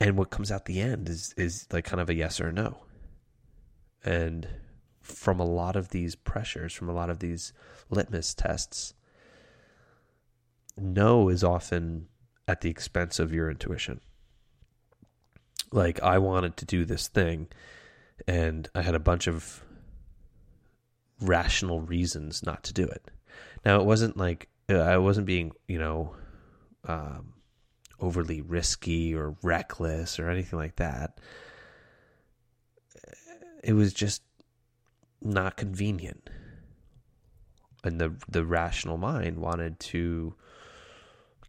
and 0.03 0.17
what 0.17 0.31
comes 0.31 0.51
out 0.51 0.65
the 0.65 0.81
end 0.81 1.09
is 1.09 1.35
is 1.37 1.67
like 1.73 1.85
kind 1.85 2.01
of 2.01 2.09
a 2.11 2.15
yes 2.15 2.41
or 2.41 2.49
a 2.49 2.53
no 2.53 2.79
and 4.05 4.49
from 5.01 5.41
a 5.41 5.45
lot 5.45 5.77
of 5.77 5.89
these 5.89 6.15
pressures 6.15 6.73
from 6.73 6.89
a 6.89 6.93
lot 6.93 7.11
of 7.11 7.19
these 7.21 7.53
litmus 7.91 8.35
tests 8.35 8.95
no 10.77 11.29
is 11.29 11.45
often 11.45 12.09
at 12.49 12.61
the 12.61 12.71
expense 12.71 13.19
of 13.19 13.33
your 13.33 13.51
intuition 13.51 14.01
like 15.71 16.03
I 16.03 16.19
wanted 16.19 16.57
to 16.59 16.65
do 16.65 16.85
this 16.85 17.09
thing 17.09 17.49
and 18.27 18.69
I 18.75 18.83
had 18.83 18.95
a 18.95 19.01
bunch 19.01 19.27
of 19.27 19.63
rational 21.21 21.81
reasons 21.81 22.43
not 22.43 22.63
to 22.65 22.73
do 22.73 22.85
it. 22.85 23.11
Now 23.65 23.81
it 23.81 23.87
wasn't 23.87 24.17
like 24.17 24.49
uh, 24.69 24.79
I 24.79 24.99
wasn't 24.99 25.27
being, 25.27 25.53
you 25.67 25.79
know, 25.79 26.15
um, 26.87 27.35
overly 28.03 28.43
risky 28.43 29.15
or 29.15 29.37
reckless 29.43 30.19
or 30.19 30.29
anything 30.29 30.59
like 30.59 30.77
that. 30.77 31.19
It 33.63 33.73
was 33.75 33.95
just 33.95 34.23
not 35.23 35.57
convenient. 35.57 36.29
And 37.85 38.01
the 38.01 38.15
the 38.29 38.45
rational 38.45 38.97
mind 38.97 39.39
wanted 39.39 39.81
to 39.81 40.35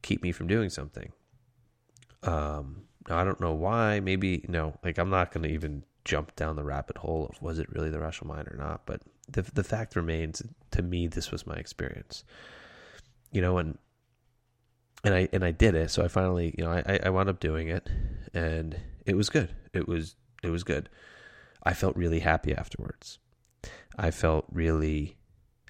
keep 0.01 0.21
me 0.23 0.31
from 0.31 0.47
doing 0.47 0.69
something. 0.69 1.11
Um, 2.23 2.83
I 3.09 3.23
don't 3.23 3.41
know 3.41 3.53
why. 3.53 3.99
Maybe 3.99 4.45
no. 4.47 4.77
Like 4.83 4.97
I'm 4.97 5.09
not 5.09 5.31
going 5.31 5.43
to 5.43 5.53
even 5.53 5.83
jump 6.05 6.35
down 6.35 6.55
the 6.55 6.63
rabbit 6.63 6.97
hole 6.97 7.27
of 7.29 7.41
was 7.41 7.59
it 7.59 7.69
really 7.71 7.89
the 7.89 7.99
rational 7.99 8.33
mind 8.33 8.47
or 8.47 8.57
not. 8.57 8.81
But 8.85 9.01
the 9.27 9.41
the 9.41 9.63
fact 9.63 9.95
remains, 9.95 10.41
to 10.71 10.81
me, 10.81 11.07
this 11.07 11.31
was 11.31 11.47
my 11.47 11.55
experience. 11.55 12.23
You 13.31 13.41
know, 13.41 13.57
and 13.57 13.77
and 15.03 15.13
I 15.13 15.29
and 15.33 15.43
I 15.43 15.51
did 15.51 15.75
it. 15.75 15.91
So 15.91 16.03
I 16.03 16.07
finally, 16.07 16.53
you 16.57 16.63
know, 16.63 16.71
I 16.71 16.99
I 17.03 17.09
wound 17.09 17.29
up 17.29 17.39
doing 17.39 17.67
it, 17.67 17.89
and 18.33 18.79
it 19.05 19.15
was 19.15 19.29
good. 19.29 19.53
It 19.73 19.87
was 19.87 20.15
it 20.43 20.49
was 20.49 20.63
good. 20.63 20.89
I 21.63 21.73
felt 21.73 21.95
really 21.95 22.19
happy 22.19 22.53
afterwards. 22.53 23.19
I 23.97 24.11
felt 24.11 24.45
really 24.51 25.17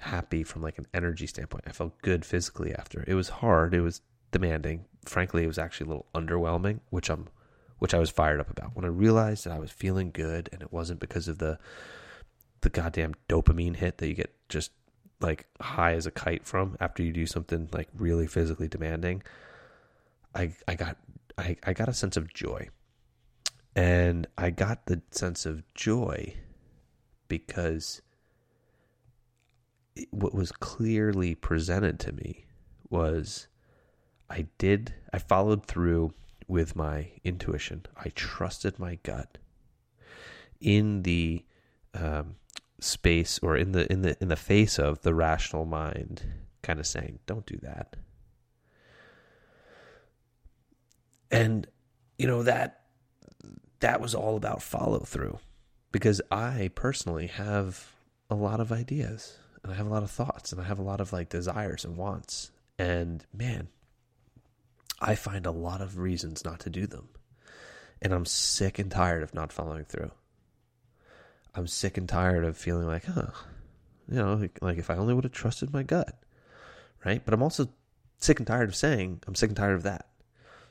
happy 0.00 0.42
from 0.42 0.62
like 0.62 0.78
an 0.78 0.86
energy 0.92 1.26
standpoint. 1.26 1.64
I 1.66 1.72
felt 1.72 2.00
good 2.02 2.24
physically 2.24 2.74
after. 2.74 3.04
It 3.06 3.14
was 3.14 3.28
hard. 3.28 3.74
It 3.74 3.80
was 3.80 4.00
demanding. 4.30 4.84
Frankly, 5.04 5.44
it 5.44 5.48
was 5.48 5.58
actually 5.58 5.86
a 5.86 5.88
little 5.88 6.06
underwhelming, 6.14 6.80
which 6.90 7.10
I'm 7.10 7.28
which 7.78 7.94
I 7.94 7.98
was 7.98 8.10
fired 8.10 8.40
up 8.40 8.50
about. 8.50 8.74
When 8.74 8.84
I 8.84 8.88
realized 8.88 9.44
that 9.44 9.52
I 9.52 9.58
was 9.58 9.70
feeling 9.70 10.10
good 10.10 10.48
and 10.52 10.62
it 10.62 10.72
wasn't 10.72 11.00
because 11.00 11.28
of 11.28 11.38
the 11.38 11.58
the 12.62 12.70
goddamn 12.70 13.14
dopamine 13.28 13.76
hit 13.76 13.98
that 13.98 14.08
you 14.08 14.14
get 14.14 14.34
just 14.48 14.70
like 15.24 15.46
high 15.60 15.94
as 15.94 16.06
a 16.06 16.10
kite 16.10 16.46
from 16.46 16.76
after 16.80 17.02
you 17.02 17.12
do 17.12 17.26
something 17.26 17.68
like 17.72 17.88
really 17.96 18.26
physically 18.26 18.68
demanding, 18.68 19.22
I 20.34 20.52
I 20.68 20.74
got 20.74 20.96
I, 21.38 21.56
I 21.64 21.72
got 21.72 21.88
a 21.88 21.94
sense 21.94 22.16
of 22.16 22.32
joy. 22.32 22.68
And 23.76 24.28
I 24.38 24.50
got 24.50 24.86
the 24.86 25.02
sense 25.10 25.46
of 25.46 25.64
joy 25.74 26.34
because 27.26 28.02
what 30.10 30.34
was 30.34 30.52
clearly 30.52 31.34
presented 31.34 31.98
to 32.00 32.12
me 32.12 32.44
was 32.88 33.48
I 34.30 34.46
did, 34.58 34.94
I 35.12 35.18
followed 35.18 35.66
through 35.66 36.14
with 36.46 36.76
my 36.76 37.10
intuition. 37.24 37.86
I 37.96 38.10
trusted 38.14 38.78
my 38.78 38.98
gut 39.02 39.38
in 40.60 41.02
the 41.02 41.44
um, 41.94 42.36
space 42.84 43.38
or 43.42 43.56
in 43.56 43.72
the 43.72 43.90
in 43.90 44.02
the 44.02 44.16
in 44.20 44.28
the 44.28 44.36
face 44.36 44.78
of 44.78 45.02
the 45.02 45.14
rational 45.14 45.64
mind 45.64 46.22
kind 46.62 46.78
of 46.78 46.86
saying 46.86 47.18
don't 47.26 47.46
do 47.46 47.58
that 47.62 47.96
and 51.30 51.66
you 52.18 52.26
know 52.26 52.42
that 52.42 52.82
that 53.80 54.00
was 54.00 54.14
all 54.14 54.36
about 54.36 54.62
follow 54.62 55.00
through 55.00 55.38
because 55.92 56.20
i 56.30 56.70
personally 56.74 57.26
have 57.26 57.92
a 58.30 58.34
lot 58.34 58.60
of 58.60 58.72
ideas 58.72 59.38
and 59.62 59.72
i 59.72 59.74
have 59.74 59.86
a 59.86 59.90
lot 59.90 60.02
of 60.02 60.10
thoughts 60.10 60.52
and 60.52 60.60
i 60.60 60.64
have 60.64 60.78
a 60.78 60.82
lot 60.82 61.00
of 61.00 61.12
like 61.12 61.28
desires 61.28 61.84
and 61.84 61.96
wants 61.96 62.50
and 62.78 63.26
man 63.32 63.68
I 65.00 65.14
find 65.16 65.44
a 65.44 65.50
lot 65.50 65.82
of 65.82 65.98
reasons 65.98 66.44
not 66.44 66.60
to 66.60 66.70
do 66.70 66.86
them. 66.86 67.08
And 68.00 68.12
I'm 68.12 68.24
sick 68.24 68.78
and 68.78 68.90
tired 68.90 69.22
of 69.22 69.34
not 69.34 69.52
following 69.52 69.84
through. 69.84 70.10
I'm 71.54 71.66
sick 71.66 71.96
and 71.96 72.08
tired 72.08 72.44
of 72.44 72.56
feeling 72.56 72.86
like, 72.86 73.04
huh, 73.04 73.28
you 74.08 74.16
know, 74.16 74.34
like, 74.34 74.58
like 74.60 74.78
if 74.78 74.90
I 74.90 74.96
only 74.96 75.14
would 75.14 75.24
have 75.24 75.32
trusted 75.32 75.72
my 75.72 75.82
gut, 75.82 76.18
right? 77.04 77.24
But 77.24 77.34
I'm 77.34 77.42
also 77.42 77.68
sick 78.18 78.38
and 78.38 78.46
tired 78.46 78.68
of 78.68 78.76
saying, 78.76 79.20
I'm 79.26 79.34
sick 79.34 79.50
and 79.50 79.56
tired 79.56 79.76
of 79.76 79.82
that. 79.84 80.08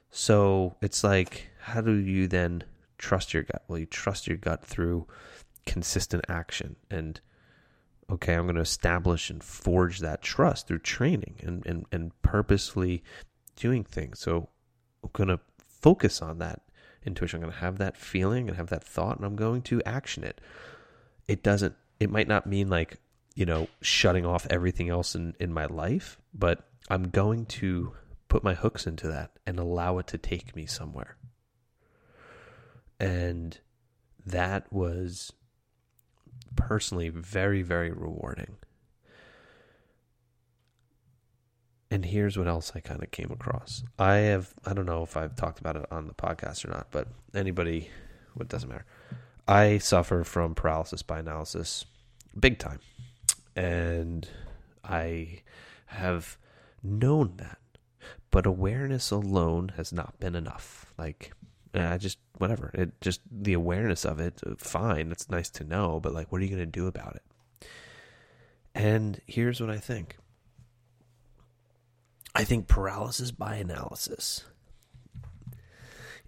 So 0.09 0.75
it's 0.81 1.03
like, 1.03 1.49
how 1.59 1.81
do 1.81 1.93
you 1.93 2.27
then 2.27 2.63
trust 2.97 3.33
your 3.33 3.43
gut? 3.43 3.63
Well, 3.67 3.79
you 3.79 3.85
trust 3.85 4.27
your 4.27 4.37
gut 4.37 4.63
through 4.63 5.07
consistent 5.65 6.25
action. 6.29 6.75
And, 6.91 7.19
okay, 8.09 8.35
I'm 8.35 8.45
going 8.45 8.55
to 8.55 8.61
establish 8.61 9.29
and 9.29 9.43
forge 9.43 9.99
that 9.99 10.21
trust 10.21 10.67
through 10.67 10.79
training 10.79 11.35
and, 11.41 11.65
and, 11.65 11.85
and 11.91 12.21
purposefully 12.21 13.03
doing 13.55 13.83
things. 13.83 14.19
So 14.19 14.49
I'm 15.03 15.09
going 15.13 15.29
to 15.29 15.39
focus 15.57 16.21
on 16.21 16.39
that 16.39 16.61
intuition. 17.05 17.37
I'm 17.37 17.43
going 17.43 17.53
to 17.53 17.59
have 17.59 17.77
that 17.79 17.97
feeling 17.97 18.47
and 18.47 18.57
have 18.57 18.69
that 18.69 18.83
thought, 18.83 19.17
and 19.17 19.25
I'm 19.25 19.35
going 19.35 19.61
to 19.63 19.81
action 19.83 20.23
it. 20.23 20.39
It 21.27 21.44
doesn't, 21.44 21.75
it 22.00 22.10
might 22.10 22.27
not 22.27 22.46
mean 22.46 22.70
like, 22.70 23.00
you 23.36 23.46
know, 23.46 23.68
shutting 23.82 24.25
off 24.25 24.46
everything 24.50 24.89
else 24.89 25.15
in, 25.15 25.36
in 25.39 25.53
my 25.53 25.65
life, 25.65 26.20
but 26.34 26.68
I'm 26.89 27.10
going 27.10 27.46
to 27.48 27.94
put 28.27 28.44
my 28.44 28.53
hooks 28.53 28.86
into 28.86 29.08
that 29.08 29.32
and 29.46 29.60
allow 29.60 29.98
it 30.00 30.08
to 30.08 30.18
take 30.18 30.56
me 30.56 30.65
somewhere. 30.65 31.18
And 33.00 33.60
that 34.25 34.72
was 34.72 35.34
personally 36.56 37.10
very, 37.10 37.62
very 37.62 37.92
rewarding. 37.92 38.58
And 41.89 42.06
here's 42.06 42.38
what 42.38 42.48
else 42.48 42.72
I 42.74 42.80
kind 42.80 43.03
of 43.03 43.12
came 43.12 43.30
across. 43.32 43.84
I 44.00 44.15
have, 44.15 44.53
I 44.65 44.74
don't 44.74 44.88
know 44.88 45.03
if 45.03 45.15
I've 45.15 45.36
talked 45.36 45.60
about 45.60 45.75
it 45.75 45.86
on 45.92 46.08
the 46.08 46.13
podcast 46.13 46.65
or 46.65 46.70
not, 46.70 46.88
but 46.89 47.08
anybody, 47.36 47.89
what 48.34 48.48
doesn't 48.48 48.68
matter. 48.68 48.86
I 49.47 49.77
suffer 49.77 50.23
from 50.23 50.55
paralysis 50.55 51.01
by 51.01 51.19
analysis 51.19 51.85
big 52.39 52.59
time. 52.59 52.79
And 53.55 54.27
I 54.83 55.41
have 55.88 56.38
known 56.81 57.35
that. 57.38 57.59
But 58.31 58.45
awareness 58.45 59.12
alone 59.12 59.73
has 59.77 59.93
not 59.93 60.19
been 60.19 60.35
enough. 60.35 60.91
Like, 60.97 61.33
I 61.73 61.97
just, 61.97 62.17
whatever. 62.38 62.71
It 62.73 63.00
just, 63.00 63.21
the 63.31 63.53
awareness 63.53 64.05
of 64.05 64.19
it, 64.19 64.41
fine. 64.57 65.12
It's 65.12 65.29
nice 65.29 65.50
to 65.51 65.63
know, 65.63 66.00
but 66.00 66.13
like, 66.13 66.31
what 66.31 66.41
are 66.41 66.43
you 66.43 66.50
going 66.50 66.59
to 66.59 66.65
do 66.65 66.88
about 66.88 67.15
it? 67.15 67.67
And 68.75 69.21
here's 69.27 69.62
what 69.62 69.69
I 69.69 69.77
think 69.77 70.17
I 72.35 72.43
think 72.43 72.67
paralysis 72.67 73.31
by 73.31 73.55
analysis 73.55 74.45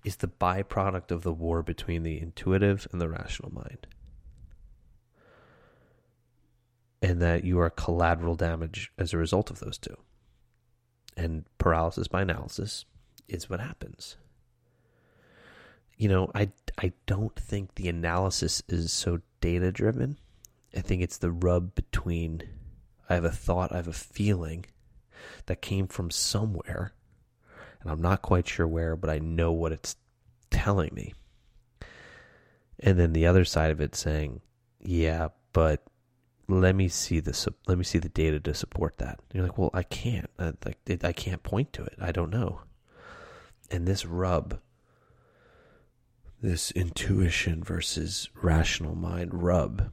is 0.06 0.18
the 0.18 0.28
byproduct 0.28 1.12
of 1.12 1.24
the 1.24 1.34
war 1.34 1.64
between 1.64 2.04
the 2.04 2.22
intuitive 2.22 2.88
and 2.92 3.02
the 3.02 3.10
rational 3.10 3.52
mind. 3.52 3.88
And 7.02 7.22
that 7.22 7.44
you 7.44 7.60
are 7.60 7.70
collateral 7.70 8.36
damage 8.36 8.92
as 8.98 9.14
a 9.14 9.18
result 9.18 9.50
of 9.50 9.60
those 9.60 9.78
two. 9.78 9.98
And 11.18 11.46
paralysis 11.58 12.08
by 12.08 12.22
analysis 12.22 12.86
is 13.28 13.50
what 13.50 13.60
happens. 13.60 14.18
You 15.98 16.10
know, 16.10 16.30
I, 16.36 16.52
I 16.78 16.94
don't 17.06 17.36
think 17.36 17.76
the 17.76 17.90
analysis 17.90 18.62
is 18.70 18.94
so 18.94 19.22
data 19.42 19.72
driven. 19.72 20.20
I 20.76 20.82
think 20.82 21.02
it's 21.02 21.18
the 21.18 21.32
rub 21.32 21.74
between 21.74 22.44
I 23.10 23.16
have 23.16 23.26
a 23.26 23.32
thought, 23.32 23.72
I 23.72 23.78
have 23.78 23.88
a 23.88 23.94
feeling, 23.94 24.66
that 25.46 25.62
came 25.62 25.88
from 25.88 26.12
somewhere. 26.12 26.94
And 27.86 27.92
I'm 27.92 28.02
not 28.02 28.24
quite 28.24 28.48
sure 28.48 28.68
where, 28.68 28.96
but 28.96 29.12
I 29.12 29.20
know 29.20 29.52
what 29.52 29.72
it's 29.72 29.96
telling 30.50 30.90
me. 30.94 31.14
And 32.80 33.00
then 33.00 33.14
the 33.14 33.28
other 33.28 33.46
side 33.46 33.70
of 33.70 33.80
it 33.80 33.96
saying, 33.96 34.42
yeah, 34.82 35.28
but 35.54 35.84
let 36.48 36.76
me 36.76 36.88
see 36.88 37.20
the 37.20 37.54
let 37.68 37.78
me 37.78 37.84
see 37.84 38.00
the 38.00 38.10
data 38.10 38.40
to 38.40 38.54
support 38.56 38.98
that. 38.98 39.20
And 39.30 39.36
you're 39.36 39.44
like, 39.44 39.58
well, 39.58 39.70
I 39.74 39.84
can't. 39.84 40.30
I, 40.40 40.54
like, 40.66 41.04
I 41.04 41.14
can't 41.14 41.44
point 41.44 41.74
to 41.74 41.84
it. 41.84 41.94
I 42.02 42.12
don't 42.12 42.32
know. 42.32 42.62
And 43.70 43.88
this 43.88 44.04
rub, 44.04 44.60
this 46.42 46.72
intuition 46.72 47.64
versus 47.64 48.30
rational 48.42 48.96
mind 48.96 49.44
rub, 49.44 49.92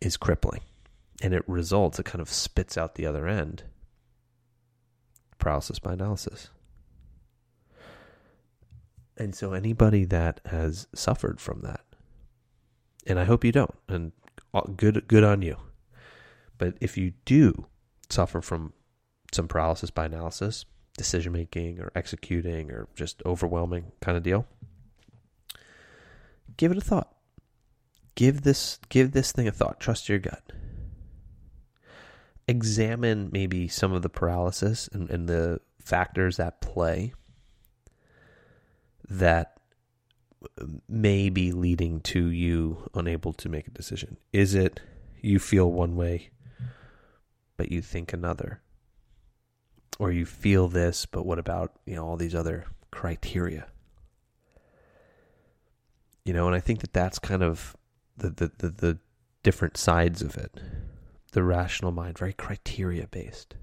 is 0.00 0.16
crippling 0.16 0.60
and 1.20 1.34
it 1.34 1.48
results, 1.48 1.98
it 1.98 2.06
kind 2.06 2.22
of 2.22 2.30
spits 2.30 2.78
out 2.78 2.94
the 2.94 3.06
other 3.06 3.26
end 3.26 3.64
paralysis 5.40 5.78
by 5.78 5.94
analysis. 5.94 6.50
And 9.16 9.34
so 9.34 9.52
anybody 9.52 10.04
that 10.06 10.40
has 10.46 10.86
suffered 10.94 11.40
from 11.40 11.60
that, 11.62 11.84
and 13.06 13.18
I 13.18 13.24
hope 13.24 13.44
you 13.44 13.52
don't, 13.52 13.74
and 13.88 14.12
good 14.76 15.06
good 15.08 15.24
on 15.24 15.42
you. 15.42 15.56
But 16.56 16.76
if 16.80 16.96
you 16.96 17.12
do 17.24 17.66
suffer 18.08 18.40
from 18.40 18.72
some 19.32 19.48
paralysis 19.48 19.90
by 19.90 20.06
analysis, 20.06 20.64
decision 20.96 21.32
making 21.32 21.80
or 21.80 21.90
executing 21.94 22.70
or 22.70 22.88
just 22.94 23.22
overwhelming 23.24 23.92
kind 24.00 24.16
of 24.16 24.22
deal, 24.22 24.46
give 26.56 26.70
it 26.70 26.78
a 26.78 26.82
thought. 26.82 27.14
Give 28.14 28.42
this 28.42 28.78
give 28.88 29.12
this 29.12 29.32
thing 29.32 29.48
a 29.48 29.52
thought. 29.52 29.80
Trust 29.80 30.08
your 30.08 30.18
gut. 30.18 30.52
Examine 32.50 33.30
maybe 33.32 33.68
some 33.68 33.92
of 33.92 34.02
the 34.02 34.08
paralysis 34.08 34.88
and, 34.92 35.08
and 35.08 35.28
the 35.28 35.60
factors 35.78 36.40
at 36.40 36.60
play 36.60 37.14
that 39.08 39.60
may 40.88 41.30
be 41.30 41.52
leading 41.52 42.00
to 42.00 42.26
you 42.26 42.90
unable 42.92 43.32
to 43.34 43.48
make 43.48 43.68
a 43.68 43.70
decision? 43.70 44.16
Is 44.32 44.54
it 44.56 44.80
you 45.20 45.38
feel 45.38 45.70
one 45.70 45.94
way, 45.94 46.30
but 47.56 47.70
you 47.70 47.80
think 47.80 48.12
another? 48.12 48.60
Or 50.00 50.10
you 50.10 50.26
feel 50.26 50.66
this, 50.66 51.06
but 51.06 51.24
what 51.24 51.38
about, 51.38 51.72
you 51.86 51.94
know, 51.94 52.04
all 52.04 52.16
these 52.16 52.34
other 52.34 52.64
criteria? 52.90 53.68
You 56.24 56.32
know, 56.32 56.48
and 56.48 56.56
I 56.56 56.60
think 56.60 56.80
that 56.80 56.92
that's 56.92 57.20
kind 57.20 57.44
of 57.44 57.76
the, 58.16 58.30
the, 58.30 58.52
the, 58.58 58.68
the 58.70 58.98
different 59.44 59.76
sides 59.76 60.20
of 60.20 60.36
it. 60.36 60.60
The 61.32 61.42
rational 61.42 61.92
mind, 61.92 62.18
very 62.18 62.32
criteria 62.32 63.06
based. 63.06 63.54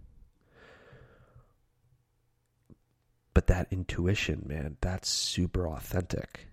But 3.33 3.47
that 3.47 3.67
intuition, 3.71 4.43
man, 4.47 4.77
that's 4.81 5.09
super 5.09 5.67
authentic 5.67 6.47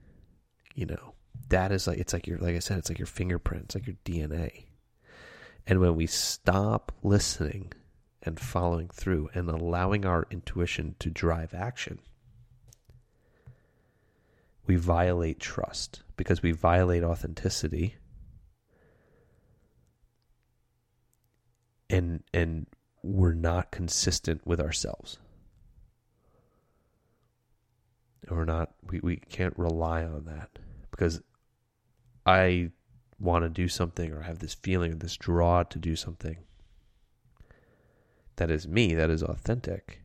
you 0.74 0.86
know? 0.86 1.14
That 1.48 1.72
is 1.72 1.86
like 1.86 1.98
it's 1.98 2.12
like 2.12 2.26
your 2.26 2.38
like 2.38 2.56
i 2.56 2.58
said 2.58 2.78
it's 2.78 2.88
like 2.88 2.98
your 2.98 3.06
fingerprints 3.06 3.74
like 3.74 3.86
your 3.86 3.96
dna 4.04 4.64
and 5.66 5.78
when 5.78 5.94
we 5.94 6.06
stop 6.06 6.90
listening 7.02 7.72
and 8.22 8.40
following 8.40 8.88
through 8.88 9.28
and 9.34 9.48
allowing 9.48 10.06
our 10.06 10.26
intuition 10.30 10.94
to 11.00 11.10
drive 11.10 11.52
action 11.52 11.98
we 14.66 14.76
violate 14.76 15.38
trust 15.38 16.02
because 16.16 16.42
we 16.42 16.52
violate 16.52 17.04
authenticity 17.04 17.96
and 21.94 22.22
and 22.32 22.66
we're 23.02 23.34
not 23.34 23.70
consistent 23.70 24.40
with 24.46 24.60
ourselves 24.60 25.18
we're 28.30 28.44
not 28.44 28.74
we, 28.90 29.00
we 29.00 29.16
can't 29.16 29.56
rely 29.58 30.04
on 30.04 30.24
that 30.24 30.58
because 30.90 31.20
I 32.26 32.70
want 33.18 33.44
to 33.44 33.48
do 33.48 33.68
something 33.68 34.12
or 34.12 34.22
have 34.22 34.38
this 34.38 34.54
feeling, 34.54 34.92
or 34.92 34.96
this 34.96 35.16
draw 35.16 35.62
to 35.64 35.78
do 35.78 35.96
something 35.96 36.38
that 38.36 38.50
is 38.50 38.66
me, 38.66 38.94
that 38.94 39.10
is 39.10 39.22
authentic. 39.22 40.00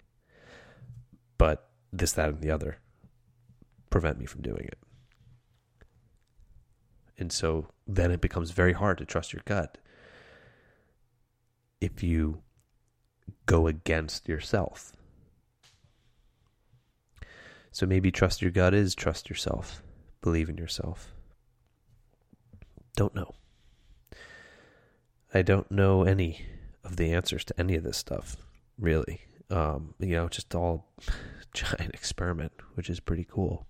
But 1.37 1.69
this, 1.91 2.11
that, 2.13 2.29
and 2.29 2.41
the 2.41 2.51
other 2.51 2.77
prevent 3.89 4.19
me 4.19 4.25
from 4.25 4.41
doing 4.41 4.65
it. 4.65 4.77
And 7.17 7.31
so 7.31 7.67
then 7.87 8.11
it 8.11 8.21
becomes 8.21 8.51
very 8.51 8.73
hard 8.73 8.97
to 8.99 9.05
trust 9.05 9.33
your 9.33 9.41
gut 9.45 9.77
if 11.81 12.03
you 12.03 12.41
go 13.45 13.67
against 13.67 14.27
yourself. 14.27 14.93
So 17.71 17.85
maybe 17.85 18.11
trust 18.11 18.41
your 18.41 18.51
gut 18.51 18.73
is 18.73 18.95
trust 18.95 19.29
yourself 19.29 19.81
believe 20.21 20.49
in 20.49 20.57
yourself? 20.57 21.11
Don't 22.95 23.15
know. 23.15 23.35
I 25.33 25.41
don't 25.41 25.69
know 25.71 26.03
any 26.03 26.45
of 26.83 26.95
the 26.95 27.13
answers 27.13 27.45
to 27.45 27.59
any 27.59 27.75
of 27.75 27.83
this 27.83 27.97
stuff, 27.97 28.35
really. 28.77 29.21
Um, 29.49 29.93
you 29.99 30.15
know, 30.15 30.27
just 30.27 30.55
all 30.55 30.87
giant 31.53 31.93
experiment, 31.93 32.51
which 32.75 32.89
is 32.89 32.99
pretty 32.99 33.25
cool. 33.29 33.67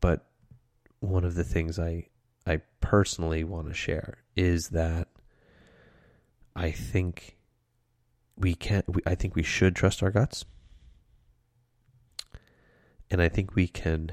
But 0.00 0.26
one 1.00 1.24
of 1.24 1.34
the 1.34 1.44
things 1.44 1.78
I 1.78 2.08
I 2.46 2.60
personally 2.80 3.44
want 3.44 3.68
to 3.68 3.74
share 3.74 4.18
is 4.36 4.68
that 4.70 5.08
I 6.56 6.70
think 6.70 7.36
we 8.36 8.54
can 8.54 8.82
we, 8.86 9.02
I 9.06 9.14
think 9.14 9.34
we 9.34 9.42
should 9.42 9.74
trust 9.74 10.02
our 10.02 10.10
guts. 10.10 10.44
And 13.10 13.20
I 13.20 13.28
think 13.28 13.54
we 13.54 13.68
can 13.68 14.12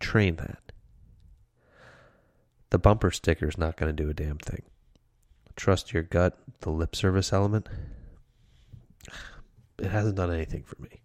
train 0.00 0.36
that. 0.36 0.72
The 2.70 2.78
bumper 2.78 3.10
sticker 3.10 3.48
is 3.48 3.58
not 3.58 3.76
going 3.76 3.94
to 3.94 4.02
do 4.02 4.10
a 4.10 4.14
damn 4.14 4.38
thing. 4.38 4.62
Trust 5.56 5.92
your 5.92 6.02
gut, 6.02 6.38
the 6.60 6.70
lip 6.70 6.96
service 6.96 7.32
element, 7.32 7.68
it 9.78 9.90
hasn't 9.90 10.16
done 10.16 10.32
anything 10.32 10.62
for 10.62 10.80
me. 10.80 11.02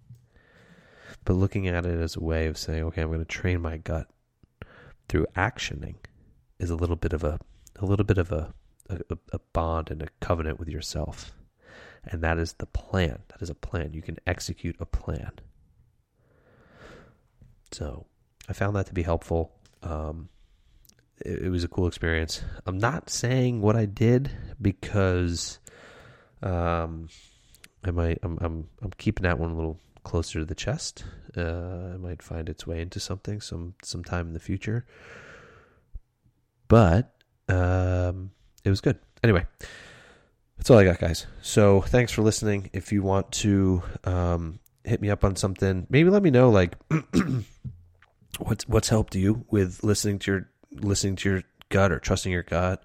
But 1.25 1.33
looking 1.33 1.67
at 1.67 1.85
it 1.85 1.99
as 1.99 2.15
a 2.15 2.23
way 2.23 2.47
of 2.47 2.57
saying, 2.57 2.83
okay, 2.85 3.01
I'm 3.01 3.07
going 3.07 3.19
to 3.19 3.25
train 3.25 3.61
my 3.61 3.77
gut 3.77 4.07
through 5.09 5.25
actioning 5.35 5.95
is 6.59 6.69
a 6.69 6.75
little 6.75 6.95
bit 6.95 7.13
of 7.13 7.23
a 7.23 7.39
a 7.79 7.85
little 7.85 8.05
bit 8.05 8.17
of 8.17 8.31
a, 8.31 8.53
a, 8.89 9.17
a 9.33 9.39
bond 9.53 9.91
and 9.91 10.01
a 10.01 10.07
covenant 10.19 10.59
with 10.59 10.69
yourself. 10.69 11.33
And 12.05 12.21
that 12.23 12.37
is 12.37 12.53
the 12.53 12.65
plan. 12.65 13.19
That 13.29 13.41
is 13.41 13.49
a 13.49 13.55
plan. 13.55 13.93
You 13.93 14.01
can 14.01 14.17
execute 14.25 14.75
a 14.79 14.85
plan. 14.85 15.31
So 17.71 18.05
I 18.47 18.53
found 18.53 18.75
that 18.75 18.87
to 18.87 18.93
be 18.93 19.03
helpful. 19.03 19.51
Um, 19.83 20.29
it, 21.25 21.43
it, 21.43 21.49
was 21.49 21.63
a 21.63 21.67
cool 21.67 21.87
experience. 21.87 22.41
I'm 22.65 22.77
not 22.77 23.09
saying 23.09 23.61
what 23.61 23.75
I 23.75 23.85
did 23.85 24.31
because 24.61 25.59
um, 26.41 27.09
I 27.83 27.91
might. 27.91 28.19
I'm, 28.23 28.37
I'm 28.41 28.69
I'm 28.81 28.91
keeping 28.97 29.23
that 29.23 29.39
one 29.39 29.51
a 29.51 29.55
little 29.55 29.79
closer 30.03 30.39
to 30.39 30.45
the 30.45 30.55
chest. 30.55 31.03
Uh, 31.35 31.93
it 31.95 31.99
might 31.99 32.23
find 32.23 32.49
its 32.49 32.65
way 32.65 32.81
into 32.81 32.99
something 32.99 33.41
some 33.41 33.75
sometime 33.83 34.27
in 34.27 34.33
the 34.33 34.39
future. 34.39 34.85
But 36.67 37.13
um, 37.49 38.31
it 38.67 38.69
was 38.69 38.81
good. 38.81 38.99
Anyway, 39.23 39.45
that's 40.57 40.69
all 40.69 40.77
I 40.77 40.83
got, 40.83 40.99
guys. 40.99 41.25
So 41.41 41.81
thanks 41.81 42.11
for 42.11 42.21
listening. 42.21 42.69
If 42.73 42.91
you 42.91 43.01
want 43.01 43.31
to 43.33 43.81
um, 44.03 44.59
hit 44.83 45.01
me 45.01 45.09
up 45.09 45.23
on 45.23 45.35
something, 45.35 45.87
maybe 45.89 46.09
let 46.09 46.21
me 46.21 46.29
know. 46.29 46.49
Like. 46.49 46.75
what's 48.39 48.67
what's 48.67 48.89
helped 48.89 49.15
you 49.15 49.45
with 49.49 49.83
listening 49.83 50.19
to 50.19 50.31
your 50.31 50.49
listening 50.71 51.15
to 51.15 51.29
your 51.29 51.43
gut 51.69 51.91
or 51.91 51.99
trusting 51.99 52.31
your 52.31 52.43
gut 52.43 52.83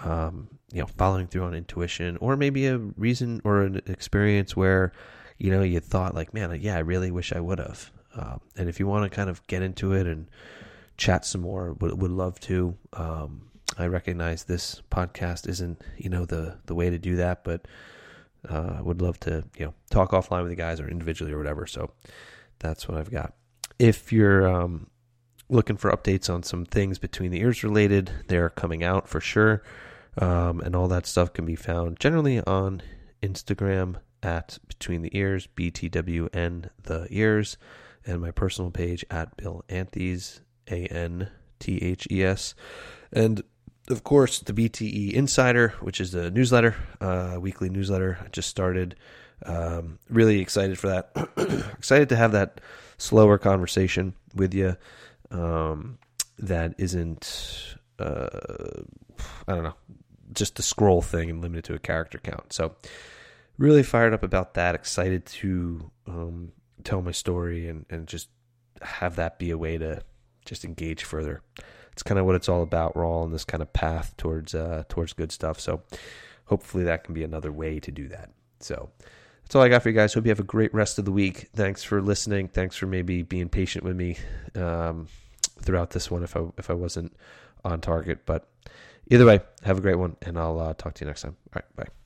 um, 0.00 0.48
you 0.72 0.80
know 0.80 0.86
following 0.86 1.26
through 1.26 1.42
on 1.42 1.54
intuition 1.54 2.16
or 2.20 2.36
maybe 2.36 2.66
a 2.66 2.78
reason 2.78 3.40
or 3.44 3.62
an 3.62 3.80
experience 3.86 4.56
where 4.56 4.92
you 5.38 5.50
know 5.50 5.62
you 5.62 5.80
thought 5.80 6.14
like 6.14 6.32
man 6.32 6.56
yeah 6.60 6.76
i 6.76 6.80
really 6.80 7.10
wish 7.10 7.32
i 7.32 7.40
would 7.40 7.58
have 7.58 7.90
um, 8.14 8.40
and 8.56 8.68
if 8.68 8.78
you 8.78 8.86
want 8.86 9.10
to 9.10 9.14
kind 9.14 9.30
of 9.30 9.44
get 9.46 9.62
into 9.62 9.92
it 9.92 10.06
and 10.06 10.28
chat 10.96 11.24
some 11.24 11.40
more 11.40 11.72
would, 11.74 12.00
would 12.00 12.10
love 12.10 12.38
to 12.40 12.76
um, 12.92 13.42
i 13.78 13.86
recognize 13.86 14.44
this 14.44 14.82
podcast 14.90 15.48
isn't 15.48 15.80
you 15.96 16.10
know 16.10 16.24
the 16.24 16.58
the 16.66 16.74
way 16.74 16.90
to 16.90 16.98
do 16.98 17.16
that 17.16 17.44
but 17.44 17.66
uh, 18.48 18.78
would 18.82 19.00
love 19.00 19.18
to 19.20 19.44
you 19.56 19.64
know 19.64 19.74
talk 19.90 20.10
offline 20.10 20.42
with 20.42 20.50
the 20.50 20.56
guys 20.56 20.80
or 20.80 20.88
individually 20.88 21.32
or 21.32 21.38
whatever 21.38 21.66
so 21.66 21.90
that's 22.58 22.88
what 22.88 22.98
i've 22.98 23.10
got 23.10 23.34
if 23.78 24.12
you're 24.12 24.46
um, 24.48 24.86
looking 25.48 25.76
for 25.76 25.90
updates 25.90 26.32
on 26.32 26.42
some 26.42 26.64
things 26.64 26.98
between 26.98 27.30
the 27.30 27.40
ears 27.40 27.62
related, 27.62 28.10
they're 28.28 28.50
coming 28.50 28.82
out 28.82 29.08
for 29.08 29.20
sure. 29.20 29.62
Um, 30.18 30.60
and 30.60 30.76
all 30.76 30.88
that 30.88 31.06
stuff 31.06 31.32
can 31.32 31.44
be 31.44 31.56
found 31.56 31.98
generally 32.00 32.40
on 32.40 32.82
Instagram 33.22 33.96
at 34.22 34.58
Between 34.68 35.02
the 35.02 35.16
Ears, 35.16 35.48
BTWN 35.56 36.68
the 36.82 37.06
Ears, 37.10 37.56
and 38.04 38.20
my 38.20 38.30
personal 38.30 38.70
page 38.70 39.04
at 39.10 39.36
Bill 39.36 39.64
Anthes, 39.68 40.40
A 40.70 40.86
N 40.86 41.30
T 41.58 41.78
H 41.78 42.06
E 42.10 42.22
S. 42.22 42.54
And 43.12 43.42
of 43.92 44.04
course, 44.04 44.40
the 44.40 44.52
BTE 44.52 45.12
Insider, 45.12 45.74
which 45.80 46.00
is 46.00 46.14
a 46.14 46.30
newsletter, 46.30 46.74
uh, 47.00 47.38
weekly 47.40 47.68
newsletter. 47.68 48.18
I 48.24 48.28
just 48.28 48.48
started. 48.48 48.96
Um, 49.44 49.98
really 50.08 50.40
excited 50.40 50.78
for 50.78 50.88
that. 50.88 51.10
excited 51.78 52.08
to 52.10 52.16
have 52.16 52.32
that 52.32 52.60
slower 52.96 53.38
conversation 53.38 54.14
with 54.34 54.54
you 54.54 54.76
um, 55.32 55.98
that 56.38 56.74
isn't 56.78 57.76
uh, 57.98 58.28
I 59.48 59.54
don't 59.54 59.64
know 59.64 59.74
just 60.32 60.56
the 60.56 60.62
scroll 60.62 61.02
thing 61.02 61.28
and 61.28 61.42
limited 61.42 61.64
to 61.64 61.74
a 61.74 61.78
character 61.78 62.18
count. 62.18 62.52
So 62.52 62.74
really 63.58 63.82
fired 63.82 64.14
up 64.14 64.22
about 64.22 64.54
that. 64.54 64.74
Excited 64.74 65.26
to 65.26 65.90
um, 66.06 66.52
tell 66.84 67.02
my 67.02 67.12
story 67.12 67.68
and 67.68 67.84
and 67.90 68.06
just 68.06 68.28
have 68.80 69.16
that 69.16 69.38
be 69.38 69.50
a 69.50 69.58
way 69.58 69.78
to 69.78 70.02
just 70.44 70.64
engage 70.64 71.04
further. 71.04 71.42
It's 71.92 72.02
kind 72.02 72.18
of 72.18 72.26
what 72.26 72.34
it's 72.34 72.48
all 72.48 72.62
about. 72.62 72.96
We're 72.96 73.06
all 73.06 73.22
on 73.22 73.32
this 73.32 73.44
kind 73.44 73.62
of 73.62 73.72
path 73.72 74.16
towards 74.16 74.54
uh, 74.54 74.84
towards 74.88 75.12
good 75.12 75.32
stuff. 75.32 75.60
So 75.60 75.82
hopefully 76.46 76.84
that 76.84 77.04
can 77.04 77.14
be 77.14 77.24
another 77.24 77.52
way 77.52 77.80
to 77.80 77.90
do 77.90 78.08
that. 78.08 78.30
So 78.60 78.90
that's 79.42 79.54
all 79.54 79.62
I 79.62 79.68
got 79.68 79.82
for 79.82 79.90
you 79.90 79.94
guys. 79.94 80.14
Hope 80.14 80.24
you 80.24 80.30
have 80.30 80.40
a 80.40 80.44
great 80.44 80.72
rest 80.72 80.98
of 80.98 81.04
the 81.04 81.12
week. 81.12 81.48
Thanks 81.54 81.82
for 81.82 82.00
listening. 82.00 82.48
Thanks 82.48 82.76
for 82.76 82.86
maybe 82.86 83.22
being 83.22 83.48
patient 83.48 83.84
with 83.84 83.96
me 83.96 84.16
um, 84.54 85.08
throughout 85.60 85.90
this 85.90 86.10
one 86.10 86.22
if 86.22 86.36
I 86.36 86.44
if 86.58 86.70
I 86.70 86.74
wasn't 86.74 87.14
on 87.64 87.80
target. 87.80 88.24
But 88.24 88.48
either 89.10 89.26
way, 89.26 89.40
have 89.62 89.78
a 89.78 89.82
great 89.82 89.98
one, 89.98 90.16
and 90.22 90.38
I'll 90.38 90.58
uh, 90.58 90.74
talk 90.74 90.94
to 90.94 91.04
you 91.04 91.08
next 91.08 91.22
time. 91.22 91.36
All 91.54 91.62
right, 91.62 91.76
bye. 91.76 92.01